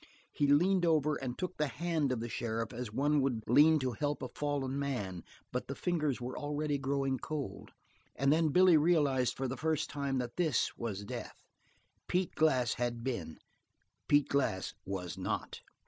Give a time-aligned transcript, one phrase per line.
[0.31, 3.91] He leaned over and took the hand of the sheriff as one would lean to
[3.91, 7.69] help up a fallen man, but the fingers were already growing cold,
[8.15, 11.43] and then Billy realized for the first time that this was death.
[12.07, 13.37] Pete Glass had been;
[14.07, 15.61] Pete Glass was not.